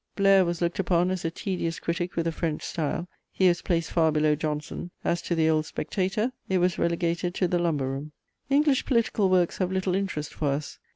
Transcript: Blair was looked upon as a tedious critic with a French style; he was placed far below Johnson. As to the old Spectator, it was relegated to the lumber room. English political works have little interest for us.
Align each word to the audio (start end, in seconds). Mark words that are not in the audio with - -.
Blair 0.15 0.43
was 0.45 0.63
looked 0.63 0.79
upon 0.79 1.11
as 1.11 1.23
a 1.23 1.29
tedious 1.29 1.79
critic 1.79 2.15
with 2.15 2.25
a 2.25 2.31
French 2.31 2.63
style; 2.63 3.07
he 3.31 3.47
was 3.47 3.61
placed 3.61 3.91
far 3.91 4.11
below 4.11 4.33
Johnson. 4.33 4.89
As 5.03 5.21
to 5.21 5.35
the 5.35 5.47
old 5.47 5.67
Spectator, 5.67 6.31
it 6.49 6.57
was 6.57 6.79
relegated 6.79 7.35
to 7.35 7.47
the 7.47 7.59
lumber 7.59 7.87
room. 7.91 8.11
English 8.49 8.83
political 8.87 9.29
works 9.29 9.59
have 9.59 9.71
little 9.71 9.93
interest 9.93 10.33
for 10.33 10.47
us. 10.47 10.79